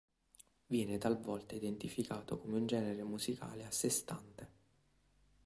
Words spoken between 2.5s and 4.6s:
un genere musicale a sé stante.